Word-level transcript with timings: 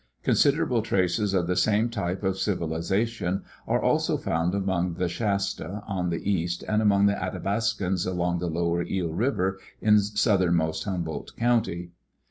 Considerable 0.23 0.81
traces 0.81 1.35
of 1.35 1.45
the 1.45 1.55
same 1.55 1.87
type 1.87 2.23
of 2.23 2.39
civilization 2.39 3.43
are 3.67 3.79
also 3.79 4.17
found 4.17 4.55
among 4.55 4.95
the 4.95 5.07
Shasta 5.07 5.83
on 5.85 6.09
the 6.09 6.27
east 6.27 6.63
and 6.67 6.81
among 6.81 7.05
the 7.05 7.13
Athabascans 7.13 8.07
along 8.07 8.39
lower 8.39 8.81
Eel 8.83 9.13
river 9.13 9.59
in 9.79 9.99
south 9.99 10.41
ernmost 10.41 10.85
Humboldt 10.85 11.37
county. 11.37 11.91